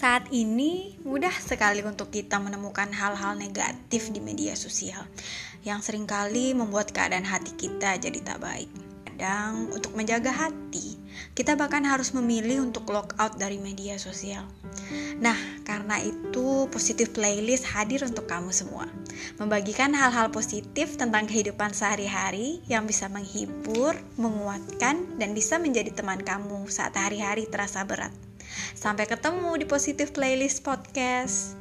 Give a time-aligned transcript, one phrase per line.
[0.00, 5.04] Saat ini mudah sekali untuk kita menemukan hal-hal negatif di media sosial
[5.60, 8.72] yang sering kali membuat keadaan hati kita jadi tak baik.
[9.04, 10.96] Kadang untuk menjaga hati,
[11.36, 14.48] kita bahkan harus memilih untuk lock out dari media sosial.
[15.20, 15.36] Nah,
[15.68, 18.88] karena itu positif playlist hadir untuk kamu semua.
[19.36, 26.72] Membagikan hal-hal positif tentang kehidupan sehari-hari yang bisa menghibur, menguatkan, dan bisa menjadi teman kamu
[26.72, 28.29] saat hari-hari terasa berat.
[28.74, 31.60] Sampai ketemu di Positif Playlist Podcast.